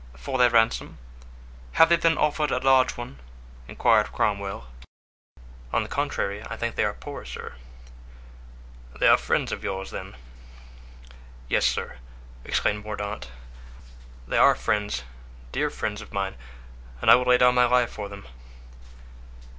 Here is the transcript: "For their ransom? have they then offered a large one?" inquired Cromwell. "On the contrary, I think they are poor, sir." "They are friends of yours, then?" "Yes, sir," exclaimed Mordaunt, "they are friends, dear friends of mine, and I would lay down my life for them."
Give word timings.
"For 0.17 0.39
their 0.39 0.49
ransom? 0.49 0.97
have 1.73 1.89
they 1.89 1.95
then 1.95 2.17
offered 2.17 2.49
a 2.49 2.57
large 2.57 2.97
one?" 2.97 3.19
inquired 3.67 4.11
Cromwell. 4.11 4.65
"On 5.71 5.83
the 5.83 5.89
contrary, 5.89 6.41
I 6.49 6.57
think 6.57 6.73
they 6.73 6.83
are 6.83 6.95
poor, 6.95 7.23
sir." 7.23 7.53
"They 8.99 9.07
are 9.07 9.15
friends 9.15 9.51
of 9.51 9.63
yours, 9.63 9.91
then?" 9.91 10.15
"Yes, 11.49 11.67
sir," 11.67 11.99
exclaimed 12.43 12.83
Mordaunt, 12.83 13.29
"they 14.27 14.39
are 14.39 14.55
friends, 14.55 15.03
dear 15.51 15.69
friends 15.69 16.01
of 16.01 16.11
mine, 16.11 16.33
and 16.99 17.11
I 17.11 17.13
would 17.15 17.27
lay 17.27 17.37
down 17.37 17.53
my 17.53 17.65
life 17.67 17.91
for 17.91 18.09
them." 18.09 18.25